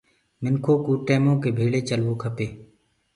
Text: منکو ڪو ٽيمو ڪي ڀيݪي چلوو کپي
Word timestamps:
منکو 0.43 0.73
ڪو 0.85 0.93
ٽيمو 1.07 1.33
ڪي 1.41 1.49
ڀيݪي 1.57 1.81
چلوو 1.89 2.13
کپي 2.21 2.47